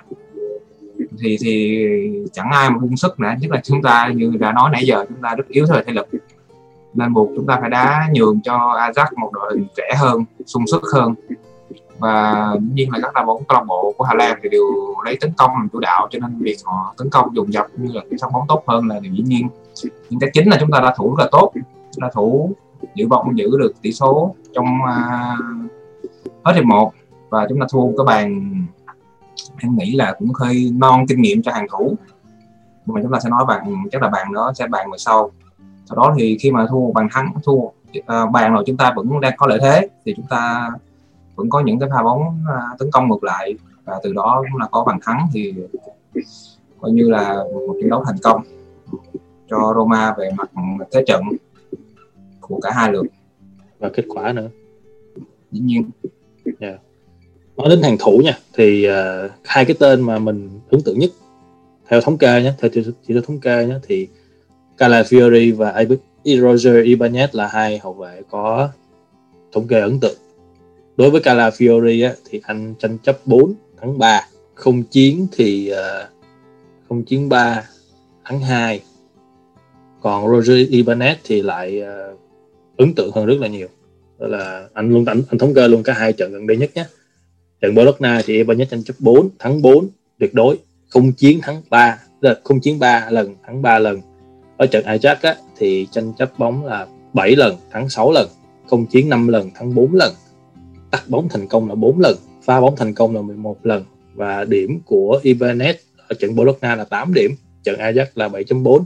[1.19, 1.85] Thì thì
[2.33, 5.05] chẳng ai mà buông sức nữa, nhất là chúng ta, như đã nói nãy giờ,
[5.09, 6.07] chúng ta rất yếu về thể lực
[6.93, 10.67] nên buộc chúng ta phải đá nhường cho Ajax một đội hình trẻ hơn sung
[10.67, 11.13] sức hơn.
[11.99, 14.63] Và dĩ nhiên là các đội bóng câu lạc bộ của Hà Lan thì đều
[15.05, 17.93] lấy tấn công làm chủ đạo cho nên việc họ tấn công dùng dập như
[17.93, 19.47] là kiểm soát bóng tốt hơn là điều dĩ nhiên.
[20.09, 21.51] Nhưng cái chính là chúng ta đã thủ rất là tốt
[21.97, 22.51] đã thủ
[22.95, 25.71] giữ bóng giữ được tỷ số trong uh,
[26.43, 26.93] hết hiệp một
[27.29, 28.51] và chúng ta thua cái bàn
[29.59, 31.95] em nghĩ là cũng hơi non kinh nghiệm cho hàng thủ.
[32.85, 35.31] Nhưng mà chúng ta sẽ nói bàn chắc là bàn đó sẽ bàn về sau
[35.91, 39.21] sau đó thì khi mà thua bàn thắng thua uh, bàn rồi chúng ta vẫn
[39.21, 40.69] đang có lợi thế thì chúng ta
[41.35, 44.61] vẫn có những cái pha bóng uh, tấn công ngược lại và từ đó cũng
[44.61, 45.53] là có bàn thắng thì
[46.81, 48.41] coi như là một trận đấu thành công
[49.49, 50.49] cho Roma về mặt
[50.91, 51.23] thế trận
[52.41, 53.05] của cả hai lượt
[53.79, 54.49] và kết quả nữa
[55.51, 55.89] dĩ nhiên
[56.45, 56.55] yeah.
[56.59, 56.77] Dạ.
[57.57, 61.11] nói đến hàng thủ nha thì uh, hai cái tên mà mình ấn tượng nhất
[61.87, 64.07] theo thống kê nhé theo chỉ, chỉ thống kê nhé thì
[64.81, 65.85] Calafiori và
[66.25, 68.69] Roger Ibanez là hai hậu vệ có
[69.51, 70.17] thống kê ấn tượng.
[70.97, 76.09] Đối với Calafiori á, thì anh tranh chấp 4 thắng 3 không chiến thì uh,
[76.89, 77.63] không chiến 3
[78.25, 78.81] thắng 2
[80.01, 82.19] còn Roger Ibanez thì lại uh,
[82.77, 83.67] ấn tượng hơn rất là nhiều.
[84.19, 86.69] Đó là anh luôn anh, anh thống kê luôn cả hai trận gần đây nhất
[86.75, 86.85] nhé.
[87.61, 89.87] Trận Bologna thì Ibanez tranh chấp 4 thắng 4
[90.19, 90.57] tuyệt đối.
[90.89, 94.10] Không chiến thắng 3 ờ, không chiến 3 lần thắng 3 lần
[94.61, 98.27] ở trận Ajax á, thì tranh chấp bóng là 7 lần thắng 6 lần
[98.69, 100.13] công chiến 5 lần thắng 4 lần.
[100.91, 103.83] Tắt bóng thành công là 4 lần pha bóng thành công là 11 lần.
[104.13, 105.73] Và điểm của Ibanez
[106.07, 107.31] ở trận Bologna là 8 điểm
[107.63, 108.83] trận Ajax là 7.4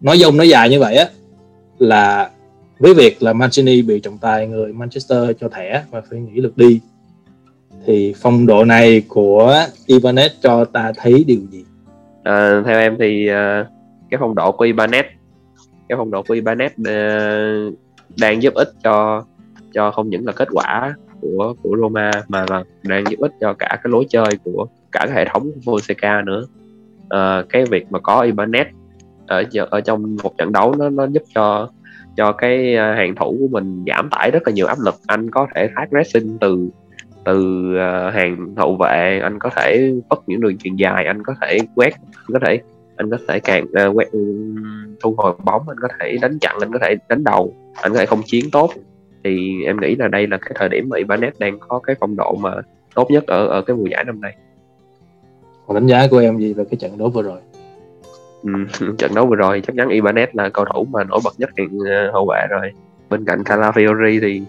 [0.00, 1.08] nói dông nói dài như vậy á
[1.78, 2.30] là
[2.78, 6.56] với việc là Mancini bị trọng tài người Manchester cho thẻ và phải nghỉ lượt
[6.56, 6.80] đi
[7.86, 11.64] thì phong độ này của Ibanez cho ta thấy điều gì?
[12.22, 13.77] À, theo em thì uh,
[14.10, 15.04] cái phong độ của Ibanez.
[15.88, 16.70] Cái phong độ của Ibanez
[17.68, 17.74] uh,
[18.20, 19.24] đang giúp ích cho
[19.72, 23.52] cho không những là kết quả của của Roma mà là đang giúp ích cho
[23.52, 26.46] cả cái lối chơi của cả cái hệ thống của Fonseca nữa.
[27.08, 28.64] À, cái việc mà có Ibanez
[29.26, 31.70] ở ở trong một trận đấu nó nó giúp cho
[32.16, 34.94] cho cái ờ, hàng thủ của mình giảm tải rất là nhiều áp lực.
[35.06, 36.68] Anh có thể thoát pressing từ
[37.24, 37.64] từ
[38.12, 41.94] hàng hậu vệ anh có thể bất những đường chuyền dài anh có thể quét
[41.94, 42.60] anh có thể
[42.98, 44.56] anh có thể càng uh, quét um,
[45.00, 47.98] thu hồi bóng anh có thể đánh chặn anh có thể đánh đầu anh có
[47.98, 48.70] thể không chiến tốt
[49.24, 52.16] thì em nghĩ là đây là cái thời điểm mà Ibanez đang có cái phong
[52.16, 52.50] độ mà
[52.94, 54.36] tốt nhất ở ở cái mùa giải năm nay.
[55.66, 57.40] Còn đánh giá của em gì về cái trận đấu vừa rồi?
[58.42, 58.50] Ừ,
[58.98, 61.78] trận đấu vừa rồi chắc chắn Ibanez là cầu thủ mà nổi bật nhất hiện
[61.78, 62.72] uh, hậu vệ rồi.
[63.10, 64.42] Bên cạnh Calafiori thì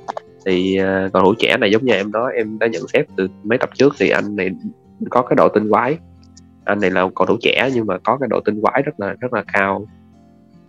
[0.45, 3.27] thì uh, cầu thủ trẻ này giống như em nói em đã nhận xét từ
[3.43, 4.49] mấy tập trước thì anh này
[5.09, 5.97] có cái độ tinh quái
[6.69, 9.15] anh này là cầu thủ trẻ nhưng mà có cái độ tinh quái rất là
[9.19, 9.88] rất là cao.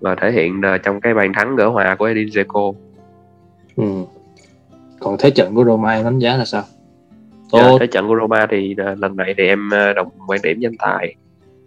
[0.00, 2.72] Và thể hiện uh, trong cái bàn thắng gỡ hòa của Edin Dzeko.
[3.76, 3.84] Ừ.
[5.00, 6.62] còn thế trận của Roma em đánh giá là sao?
[7.52, 10.58] Dạ, thế trận của Roma thì uh, lần này thì em uh, đồng quan điểm
[10.60, 11.14] với anh Tài.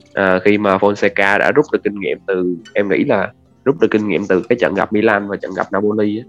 [0.09, 3.31] Uh, khi mà Fonseca đã rút được kinh nghiệm từ em nghĩ là
[3.65, 6.23] rút được kinh nghiệm từ cái trận gặp Milan và trận gặp Napoli á.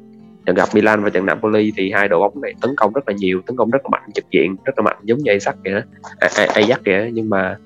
[0.47, 3.15] trận gặp Milan và trận Napoli thì hai đội bóng này tấn công rất là
[3.15, 5.83] nhiều tấn công rất là mạnh trực diện rất là mạnh giống như Ajax kìa
[6.21, 7.57] Ajax kìa nhưng mà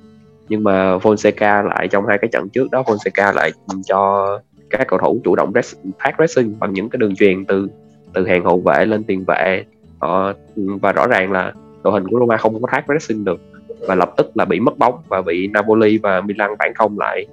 [0.48, 3.50] nhưng mà Fonseca lại trong hai cái trận trước đó Fonseca lại
[3.87, 4.26] cho
[4.70, 7.68] các cầu thủ chủ động press, phát pressing bằng những cái đường truyền từ
[8.14, 9.64] từ hàng hậu vệ lên tiền vệ.
[9.98, 11.52] Họ và rõ ràng là
[11.84, 13.40] đội hình của Roma không có thoát pressing được
[13.88, 17.26] và lập tức là bị mất bóng và bị Napoli và Milan phản công lại.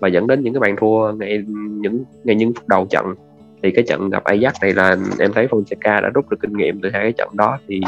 [0.00, 1.44] Và dẫn đến những cái bàn thua ngay
[1.80, 3.14] những ngay những phút đầu trận.
[3.62, 6.80] Thì cái trận gặp Ajax này là em thấy Fonseca đã rút được kinh nghiệm
[6.80, 7.80] từ hai cái trận đó thì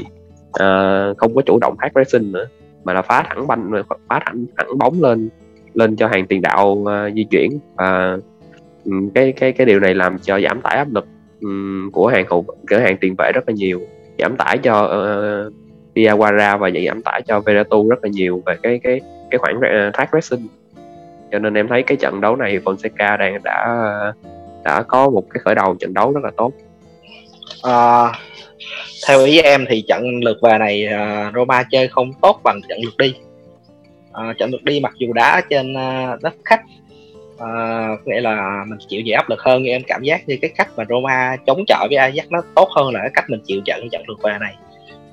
[0.49, 2.47] uh, không có chủ động phát pressing nữa
[2.85, 3.71] mà là phá thẳng banh
[4.09, 5.29] phá thẳng thẳng bóng lên
[5.75, 7.59] lên cho hàng tiền đạo uh, di chuyển.
[7.77, 8.19] Và
[8.85, 11.07] um, cái cái cái điều này làm cho giảm tải áp lực
[11.41, 13.81] um, của hàng hậu cửa hàng tiền vệ rất là nhiều.
[14.19, 15.53] Giảm tải cho ờ, uh,
[15.95, 19.91] Diawara và giảm tải cho Veratu rất là nhiều về cái cái cái khoảng ờ,
[19.95, 20.49] thoát pressing
[21.33, 23.77] cho nên em thấy cái trận đấu này Fonseca đang đã
[24.65, 26.53] đã có một cái khởi đầu trận đấu rất là tốt.
[27.63, 28.13] À,
[29.09, 32.79] theo ý em thì trận lượt về này uh, Roma chơi không tốt bằng trận
[32.85, 33.15] lượt đi.
[34.11, 36.61] Uh, trận lượt đi mặc dù đá trên uh, đất khách
[37.35, 40.51] uh, nghĩa là mình chịu nhiều áp lực hơn nhưng em cảm giác như cái
[40.57, 43.61] cách mà Roma chống chọi với Ajax nó tốt hơn là cái cách mình chịu
[43.65, 44.55] trận trận lượt về này.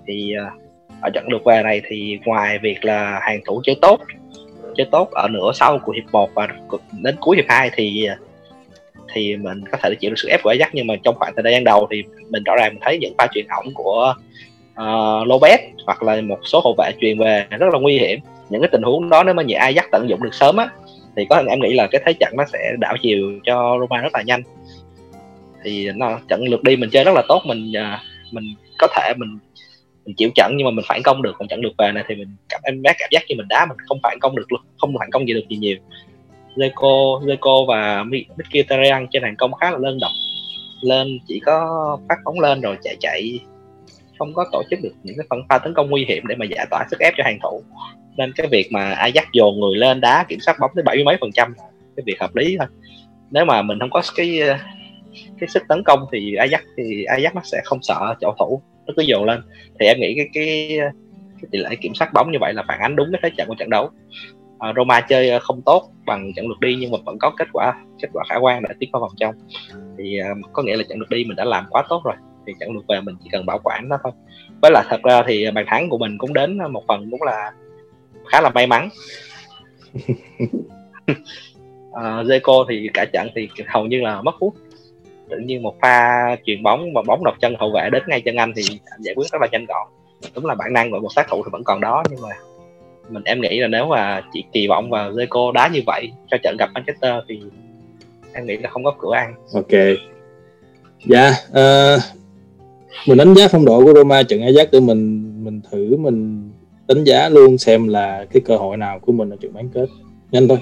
[0.08, 0.62] Thì uh,
[1.02, 4.00] ở trận lượt về này thì ngoài việc là hàng thủ chơi tốt
[4.76, 6.48] chơi tốt ở nửa sau của hiệp 1 và
[6.92, 8.08] đến cuối hiệp 2 thì
[9.14, 11.54] thì mình có thể chịu được sức ép của Ajax nhưng mà trong khoảng thời
[11.54, 14.14] gian đầu thì mình rõ ràng mình thấy những pha truyền hỏng của
[14.74, 18.20] uh, Lopez hoặc là một số hậu vệ truyền về rất là nguy hiểm.
[18.50, 20.70] Những cái tình huống đó nếu mà nhà Ajax tận dụng được sớm á
[21.16, 24.14] thì có em nghĩ là cái thế trận nó sẽ đảo chiều cho Roma rất
[24.14, 24.42] là nhanh.
[25.64, 28.00] Thì nó trận lượt đi mình chơi rất là tốt mình uh,
[28.34, 28.44] mình
[28.78, 29.40] có thể mình
[30.06, 32.16] mình chịu trận nhưng mà mình phản công được còn trận lượt về này thì
[32.16, 34.46] mình cảm em bé cảm giác như mình đá mình không phản công được
[34.78, 35.78] không phản công gì được gì nhiều.
[36.60, 38.04] Zeko Zeko và
[38.38, 40.12] Mkhitaryan trên hàng công khá là đơn độc.
[40.82, 43.40] Lên chỉ có phát bóng lên rồi chạy chạy.
[44.20, 46.46] Không có tổ chức được những cái phần pha tấn công nguy hiểm để mà
[46.46, 47.64] giải tỏa sức ép cho hàng thủ.
[48.18, 51.06] Nên cái việc mà Ajax dồn người lên đá kiểm soát bóng tới bảy mươi
[51.06, 51.54] mấy phần trăm
[51.96, 52.68] cái việc hợp lý thôi.
[53.32, 54.40] Nếu mà mình không có cái
[55.40, 58.62] cái sức tấn công thì Ajax thì Ajax nó sẽ không sợ chỗ thủ.
[58.88, 59.42] Nó cứ dồn lên.
[59.80, 60.78] Thì em nghĩ cái cái,
[61.42, 63.48] cái tỷ lệ kiểm soát bóng như vậy là phản ánh đúng cái thế trận
[63.48, 63.90] của trận đấu
[64.70, 67.74] uh, Roma chơi không tốt bằng trận lượt đi nhưng mà vẫn có kết quả
[68.02, 69.36] kết quả khả quan để tiến vào vòng trong.
[69.98, 72.16] Thì uh, có nghĩa là trận lượt đi mình đã làm quá tốt rồi
[72.48, 74.12] thì trận lượt về mình chỉ cần bảo quản nó thôi.
[74.62, 77.52] Với là thật ra thì bàn thắng của mình cũng đến một phần cũng là
[78.32, 78.90] khá là may mắn.
[81.90, 84.56] Uh, Zeko thì cả trận thì hầu như là mất phút.
[85.30, 88.36] Tự nhiên một pha chuyền bóng và bóng đập chân hậu vệ đến ngay chân
[88.36, 88.64] anh thì
[89.00, 89.88] giải quyết rất là nhanh gọn.
[90.36, 92.30] Đúng là bản năng của một sát thủ thì vẫn còn đó nhưng mà
[93.10, 96.38] mình em nghĩ là nếu mà chỉ kỳ vọng vào Zeko đá như vậy cho
[96.44, 97.42] trận gặp Manchester thì
[98.34, 99.34] em nghĩ là không có cửa ăn.
[99.54, 99.98] Ok.
[101.06, 102.02] Dạ uh,
[103.08, 106.50] mình đánh giá phong độ của Roma trận Ajax để mình mình thử mình
[106.88, 109.86] đánh giá luôn xem là cái cơ hội nào của mình ở trận bán kết.
[110.32, 110.58] Nhanh thôi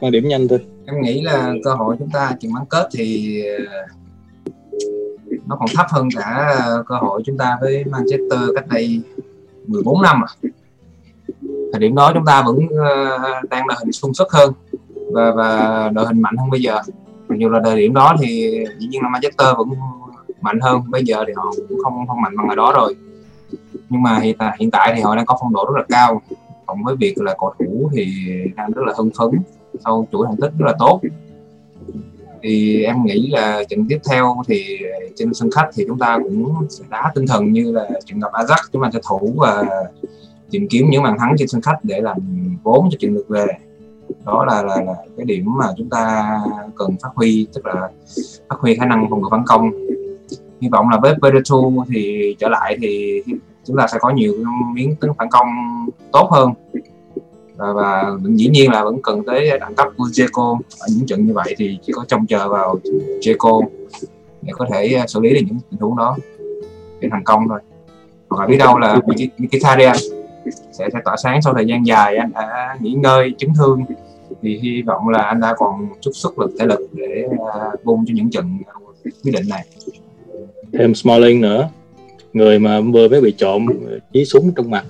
[0.00, 0.58] quan điểm nhanh thôi.
[0.86, 3.40] Em nghĩ là cơ hội chúng ta trận bán kết thì
[5.46, 6.56] nó còn thấp hơn cả
[6.88, 9.00] cơ hội chúng ta với Manchester cách đây
[9.66, 10.48] 14 năm à
[11.74, 14.52] thời điểm đó chúng ta vẫn uh, đang là hình sung sức hơn
[15.12, 16.78] và và đội hình mạnh hơn bây giờ.
[17.28, 19.68] Mặc dù là thời điểm đó thì dĩ nhiên là Manchester vẫn
[20.40, 22.96] mạnh hơn bây giờ thì họ cũng không không mạnh bằng ngày đó rồi.
[23.90, 26.22] Nhưng mà hiện tại hiện tại thì họ đang có phong độ rất là cao
[26.66, 28.06] cộng với việc là cầu thủ thì
[28.56, 29.30] đang rất là hưng phấn
[29.84, 31.00] sau chuỗi thành tích rất là tốt.
[32.42, 34.78] Thì em nghĩ là trận tiếp theo thì
[35.16, 38.32] trên sân khách thì chúng ta cũng sẽ đá tinh thần như là trận gặp
[38.32, 39.64] Ajax chúng ta sẽ thủ và
[40.54, 42.16] tìm kiếm những bàn thắng trên sân khách để làm
[42.62, 43.46] vốn cho trận lượt về.
[44.24, 46.38] Đó là, là là cái điểm mà chúng ta
[46.76, 47.88] cần phát huy tức là
[48.48, 49.70] phát huy khả năng phòng ngự phản công.
[50.60, 51.56] Hy vọng là với Pedro
[51.94, 53.22] thì trở lại thì
[53.64, 54.34] chúng ta sẽ có nhiều
[54.74, 55.48] miếng tính phản công
[56.12, 56.50] tốt hơn.
[57.56, 61.26] Và, và dĩ nhiên là vẫn cần tới đẳng cấp của Jeco ở những trận
[61.26, 62.76] như vậy thì chỉ có trông chờ vào
[63.20, 63.62] Jeco
[64.42, 66.16] để có thể à, xử lý được những tình huống đó
[67.00, 67.60] để thành công thôi.
[68.28, 69.00] Hoặc là biết đâu là
[69.38, 69.96] Mkhitaryan
[70.72, 72.16] sẽ sẽ tỏa sáng sau thời gian dài.
[72.16, 73.84] Anh đã nghỉ ngơi chấn thương.
[74.42, 78.04] Thì hy vọng là anh ta còn chút sức lực thể lực để uh, bung
[78.06, 78.58] cho những trận
[79.04, 79.66] quyết định này.
[80.72, 81.68] Thêm Smalling nữa.
[82.32, 83.66] Người mà vừa mới bị trộm
[84.12, 84.84] chí súng trong mặt.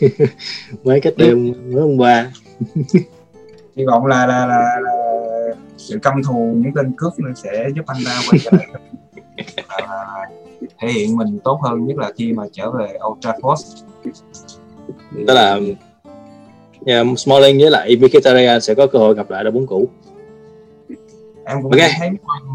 [0.84, 2.30] Mấy cái đêm mới hôm qua.
[3.76, 4.92] Hy vọng là là, là, là
[5.76, 8.68] sự căm thù những tên cướp sẽ giúp anh ta quay trở lại.
[10.78, 13.84] Thể hiện mình tốt hơn nhất là khi mà trở về Old Trafford
[15.26, 15.60] tức là
[16.86, 19.88] yeah, Smalling với lại Mkhitaryan sẽ có cơ hội gặp lại đội bóng cũ.
[21.44, 21.90] Em cũng okay.
[21.98, 22.10] thấy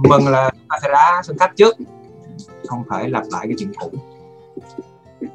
[0.09, 1.77] mừng là ta sẽ đá sân khách trước
[2.67, 3.91] không phải lặp lại cái chuyện cũ.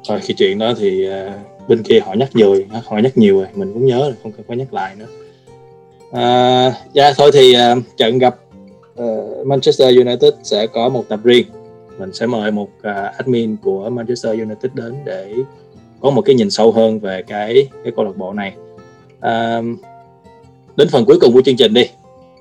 [0.07, 3.47] Thôi khi chuyện đó thì uh, bên kia họ nhắc nhiều họ nhắc nhiều rồi
[3.55, 5.05] mình cũng nhớ rồi không cần phải nhắc lại nữa.
[6.11, 8.35] À, dạ thôi thì uh, trận gặp
[9.01, 11.47] uh, Manchester United sẽ có một tập riêng.
[11.97, 15.33] Mình sẽ mời một uh, admin của Manchester United đến để
[16.01, 18.55] có một cái nhìn sâu hơn về cái cái câu lạc bộ này.
[19.19, 19.61] À,
[20.75, 21.85] đến phần cuối cùng của chương trình đi.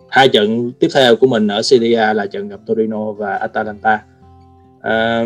[0.09, 4.03] Hai trận tiếp theo của mình ở Serie là trận gặp Torino và Atalanta.
[4.81, 5.25] À,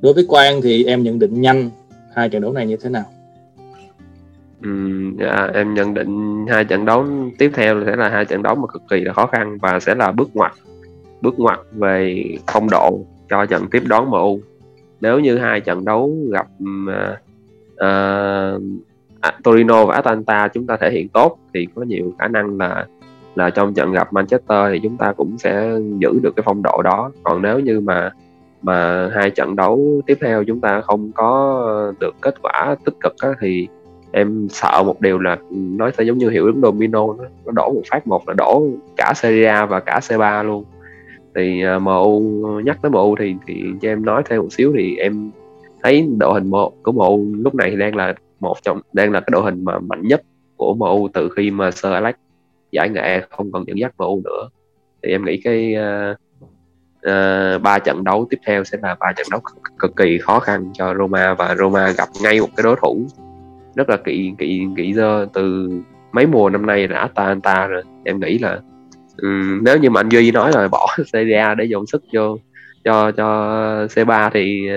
[0.00, 1.70] đối với Quang thì em nhận định nhanh
[2.14, 3.04] hai trận đấu này như thế nào?
[4.62, 4.70] Ừ,
[5.18, 7.04] dạ, em nhận định hai trận đấu
[7.38, 9.94] tiếp theo sẽ là hai trận đấu mà cực kỳ là khó khăn và sẽ
[9.94, 10.52] là bước ngoặt
[11.20, 14.40] bước ngoặt về phong độ cho trận tiếp đón MU
[15.00, 17.18] nếu như hai trận đấu gặp uh,
[17.84, 18.62] uh,
[19.42, 22.86] Torino và Atalanta chúng ta thể hiện tốt thì có nhiều khả năng là
[23.34, 26.82] là trong trận gặp Manchester thì chúng ta cũng sẽ giữ được cái phong độ
[26.82, 27.10] đó.
[27.22, 28.10] Còn nếu như mà
[28.62, 33.14] mà hai trận đấu tiếp theo chúng ta không có được kết quả tích cực
[33.18, 33.68] á, thì
[34.12, 37.52] em sợ một điều là ừ, nó sẽ giống như hiệu ứng domino nó, nó
[37.52, 40.64] đổ một phát một là đổ cả Serie A và cả C3 luôn.
[41.34, 42.20] Thì ờ, uh, MU
[42.64, 45.30] nhắc tới MU thì thì cho em nói thêm một xíu thì em
[45.82, 49.20] thấy đội hình một của MU lúc này thì đang là một trong đang là
[49.20, 50.22] cái đội hình mà mạnh nhất
[50.56, 52.14] của MU từ khi mà Sir Alex
[52.72, 54.48] giải nghệ không còn dẫn dắt MU nữa.
[55.02, 56.16] Thì em nghĩ cái uh,
[57.06, 60.40] uh, ba trận đấu tiếp theo sẽ là ba trận đấu cực, cực kỳ khó
[60.40, 63.06] khăn cho Roma và Roma gặp ngay một cái đối thủ
[63.74, 65.70] rất là kỳ kỳ kỳ dơ từ
[66.12, 67.08] mấy mùa năm nay là
[67.42, 67.82] ta rồi.
[68.04, 68.60] Em nghĩ là
[69.22, 72.36] um, nếu như mà anh Duy nói là bỏ Serie A để dồn sức cho
[72.84, 73.26] cho cho
[73.86, 74.68] C3 thì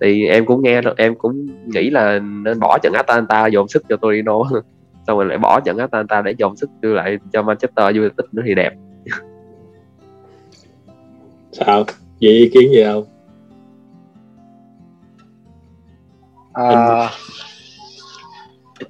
[0.00, 3.96] thì em cũng nghe em cũng nghĩ là nên bỏ trận Atalanta dồn sức cho
[3.96, 4.38] Torino.
[5.06, 8.42] Xong rồi lại bỏ trận Atalanta để dồn sức đưa lại cho Manchester United nữa
[8.46, 8.72] thì đẹp.
[11.52, 11.84] Sao?
[12.20, 13.04] Gì ý kiến gì không?
[16.52, 17.08] À,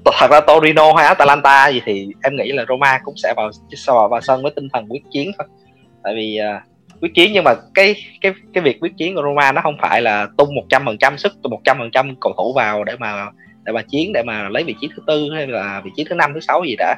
[0.05, 3.51] thật ra Torino hay Atalanta gì thì em nghĩ là Roma cũng sẽ vào
[3.87, 5.49] vào, vào sân với tinh thần quyết chiến thôi.
[6.03, 6.72] Tại vì uh,
[7.03, 10.03] quyết chiến nhưng mà cái cái cái việc quyết chiến của Roma nó không phải
[10.03, 12.97] là tung một trăm phần trăm sức một trăm phần trăm cầu thủ vào để
[12.99, 13.31] mà
[13.65, 16.15] để mà chiến để mà lấy vị trí thứ tư hay là vị trí thứ
[16.15, 16.97] năm thứ sáu gì đã.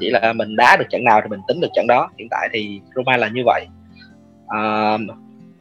[0.00, 2.10] Chỉ là mình đá được trận nào thì mình tính được trận đó.
[2.18, 3.66] Hiện tại thì Roma là như vậy.
[4.48, 4.98] À,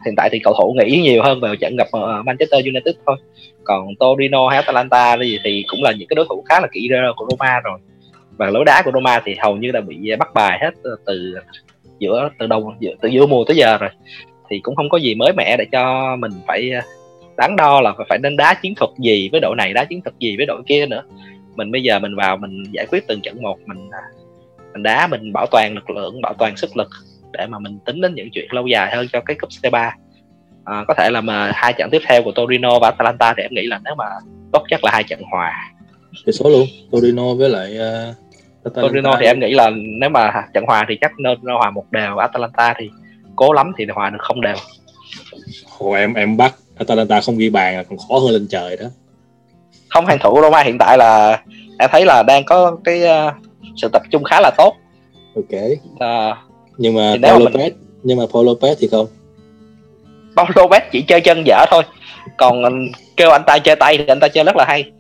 [0.06, 3.16] hiện tại thì cầu thủ nghĩ nhiều hơn về trận gặp ờ, Manchester United thôi.
[3.64, 6.90] Còn Torino hay Atalanta gì thì cũng là những cái đối thủ khá là kỹ
[7.16, 7.80] của Roma rồi.
[8.38, 10.72] Và lối đá của Roma thì hầu như là bị bắt bài hết
[11.06, 11.36] từ
[12.02, 13.90] giữa từ đầu từ giữa mùa tới giờ rồi.
[14.50, 16.84] Thì cũng không có gì mới mẻ để cho mình phải à,
[17.38, 20.20] đắn đo là phải nên đá chiến thuật gì với đội này đá chiến thuật
[20.20, 21.04] gì với đội kia nữa.
[21.56, 24.02] Mình bây giờ mình vào mình giải quyết từng trận một mình à,
[24.74, 26.90] mình đá mình bảo toàn lực lượng bảo toàn sức lực
[27.34, 29.92] để mà mình tính đến những chuyện lâu dài hơn cho cái cúp C3
[30.66, 33.52] à, có thể là mà hai trận tiếp theo của Torino và Atalanta thì em
[33.54, 34.06] nghĩ là nếu mà
[34.52, 35.72] tốt chắc là hai trận hòa.
[36.26, 38.16] Tỷ số luôn Torino với lại uh,
[38.64, 39.70] Torino thì em nghĩ là
[40.00, 42.18] nếu mà trận hòa thì chắc nên hòa một đều.
[42.18, 42.90] Atalanta thì
[43.36, 44.56] cố lắm thì hòa được không đều.
[45.78, 48.86] Ồ, em em bắt Atalanta không ghi bàn là còn khó hơn lên trời đó.
[49.90, 51.42] Không hàng thủ Roma hiện tại là
[51.80, 53.34] em thấy là đang có cái uh,
[53.76, 54.76] sự tập trung khá là tốt.
[55.36, 55.62] Ok.
[55.94, 56.38] Uh,
[56.78, 57.74] nhưng mà Paul Lopez mình...
[58.04, 59.08] nhưng mà Paul Lopez thì không?
[60.36, 61.84] Paulo Bet chỉ chơi chân dở thôi.
[62.38, 62.64] Còn
[63.18, 64.92] kêu anh ta chơi tay thì anh ta chơi rất là hay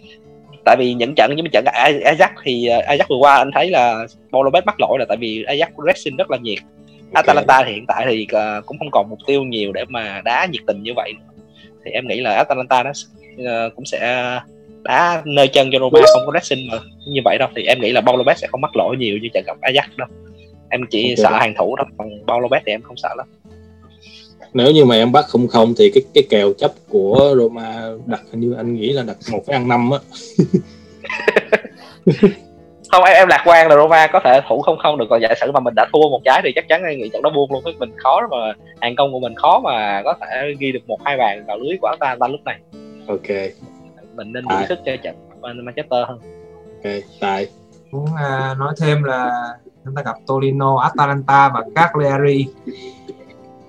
[0.65, 1.65] tại vì những trận như trận
[2.04, 5.17] Ajax thì ờ, Ajax vừa qua anh thấy là Paulo Bet mắc lỗi là tại
[5.17, 6.60] vì Ajax pressing rất là nhiệt.
[6.60, 7.12] Okay.
[7.13, 10.47] Atalanta thì hiện tại thì uh, cũng không còn mục tiêu nhiều để mà đá
[10.52, 11.13] nhiệt tình như vậy
[11.86, 14.00] thì em nghĩ là Atalanta nó uh, cũng sẽ
[14.84, 17.50] đá nơi chân cho Roma không có pressing mà như vậy đâu.
[17.56, 19.88] Thì em nghĩ là Paulo Bet sẽ không mắc lỗi nhiều như trận gặp Ajax
[19.97, 20.08] đâu.
[20.69, 21.15] Em chỉ okay.
[21.15, 23.28] sợ hàng thủ thôi còn Paulo Bet thì em không sợ lắm
[24.54, 28.21] nếu như mà em bắt không không thì cái cái kèo chấp của Roma đặt
[28.32, 29.99] hình như anh nghĩ là đặt một cái ăn năm á.
[32.91, 35.34] Không em em lạc quan là Roma có thể thủ không không được còn giả
[35.41, 37.51] sử mà mình đã thua một trái thì chắc chắn em nghĩ trận đó buông
[37.51, 37.63] luôn.
[37.63, 38.38] Với mình khó mà
[38.82, 41.77] hàng công của mình khó mà có thể ghi được một hai bàn vào lưới
[41.82, 42.60] của Atalanta lúc này.
[43.08, 43.27] Ok.
[44.15, 46.19] Mình nên giữ sức cho trận Manchester hơn.
[46.84, 47.47] Ok tại.
[47.91, 49.32] Muốn uh, nói thêm là
[49.86, 52.47] chúng ta gặp Torino, Atalanta và Cagliari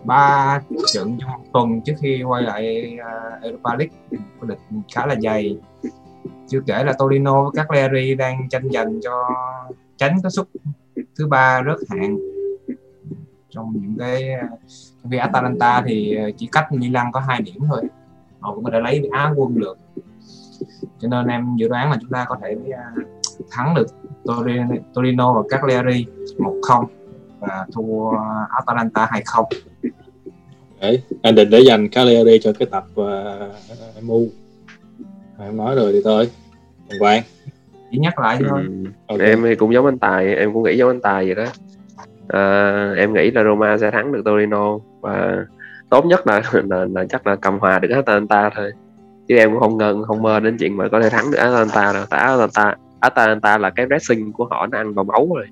[0.04, 0.60] ba
[0.92, 3.96] trận trong một tuần trước khi quay lại uh, Europa League.
[4.42, 4.58] Lịch
[4.94, 5.58] khá là dày.
[6.48, 9.28] Chưa kể là Torino với Cagliari đang tranh giành cho
[9.96, 10.46] tránh cái suất
[11.18, 12.18] thứ ba rớt hạng.
[13.50, 14.30] Trong những cái
[15.04, 17.82] vì Atalanta thì à, chỉ cách Milan có hai điểm thôi.
[18.40, 19.78] Họ cũng có thể lấy á quân được.
[20.98, 22.84] Cho nên em dự đoán là chúng ta có thể à,
[23.50, 23.86] thắng được
[24.24, 26.06] Torino, Torino và Cagliari
[26.38, 26.84] 1-0
[27.40, 28.10] và thua
[28.50, 29.44] Atalanta 2-0
[30.82, 34.26] Đấy, anh định để dành Cagliari cho cái tập uh, mu
[35.38, 36.28] em nói rồi thì thôi
[36.90, 37.22] Hồng Quang.
[37.90, 38.62] Chỉ nhắc lại thôi.
[38.66, 38.90] Ừ.
[39.06, 39.26] okay.
[39.26, 41.44] em thì cũng giống anh Tài em cũng nghĩ giống anh Tài vậy đó.
[42.28, 45.44] À, em nghĩ là Roma sẽ thắng được Torino và
[45.90, 48.72] tốt nhất là là, là chắc là cầm hòa được Atalanta thôi.
[49.28, 51.92] Chứ em cũng không ngờ không mơ đến chuyện mà có thể thắng được Atalanta
[51.92, 52.04] đâu.
[52.10, 55.46] Tại Atalanta Atalanta là cái pressing của họ nó ăn vào máu rồi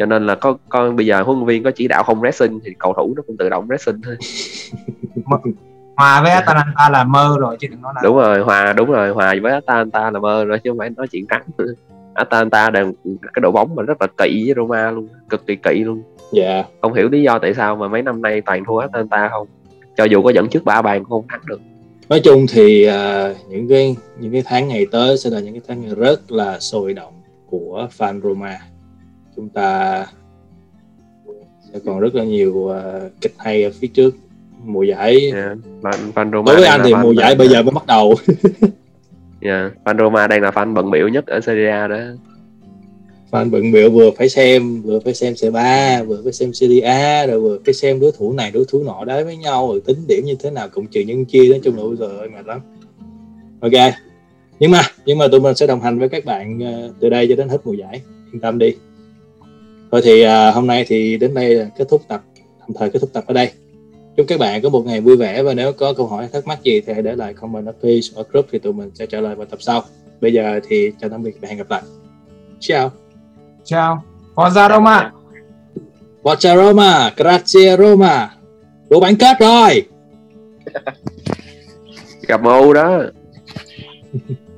[0.00, 2.60] cho nên là có con bây giờ huấn luyện viên có chỉ đạo không pressing
[2.64, 4.16] thì cầu thủ nó cũng tự động pressing thôi.
[5.96, 9.10] Hòa với Atalanta là mơ rồi chứ đừng nói là đúng rồi hòa đúng rồi
[9.10, 11.42] hòa với Atalanta là mơ rồi chứ không phải nói chuyện thắng
[12.14, 15.84] Atalanta đang cái đội bóng mà rất là kỵ với Roma luôn cực kỳ kỵ
[15.84, 16.02] luôn.
[16.32, 16.44] Dạ.
[16.44, 16.66] Yeah.
[16.80, 19.46] không hiểu lý do tại sao mà mấy năm nay toàn thua Atalanta không.
[19.96, 21.60] Cho dù có dẫn trước ba bàn cũng không thắng được.
[22.08, 25.62] Nói chung thì uh, những cái những cái tháng ngày tới sẽ là những cái
[25.68, 27.12] tháng ngày rất là sôi động
[27.46, 28.58] của fan Roma
[29.36, 30.06] chúng ta
[31.72, 32.72] sẽ còn rất là nhiều uh,
[33.20, 34.14] kịch hay ở phía trước.
[34.64, 35.30] Mùa giải.
[35.30, 35.58] Yeah.
[36.14, 38.14] fan Roma đối với anh thì mùa giải bây giờ mới bắt đầu.
[39.42, 39.72] Yeah.
[39.84, 41.98] fan Roma đang là fan bận biểu nhất ở Serie A đó.
[43.30, 47.26] Fan bận biểu vừa phải xem vừa phải xem C3 vừa phải xem Serie A
[47.26, 49.96] rồi vừa phải xem đối thủ này đối thủ nọ đá với nhau rồi tính
[50.08, 52.60] điểm như thế nào cộng trừ nhân chia nói chung là giời ơi mệt lắm.
[53.60, 53.94] Ok
[54.58, 57.26] nhưng mà nhưng mà tụi mình sẽ đồng hành với các bạn uh, từ đây
[57.28, 58.02] cho đến hết mùa giải.
[58.32, 58.74] Yên tâm đi
[59.90, 62.22] thôi thì uh, hôm nay thì đến đây là kết thúc tập
[62.60, 63.50] tạm thời kết thúc tập ở đây.
[64.16, 66.62] Chúc các bạn có một ngày vui vẻ và nếu có câu hỏi thắc mắc
[66.62, 69.20] gì thì hãy để lại comment ở page ở group thì tụi mình sẽ trả
[69.20, 69.84] lời vào tập sau.
[70.20, 71.82] Bây giờ thì chào tạm biệt và hẹn gặp lại.
[72.60, 72.90] Ciao
[73.64, 74.02] ciao
[74.34, 75.12] Forza Roma.
[76.22, 77.12] Forza Roma.
[77.16, 78.30] Grazie Roma.
[78.90, 79.82] Vô bán kết rồi.
[82.28, 83.02] Gặp MU đó